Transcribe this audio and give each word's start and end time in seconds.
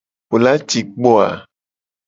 Wo 0.29 0.37
la 0.43 0.53
ci 0.67 0.79
kpo 0.93 1.11
a? 1.27 1.27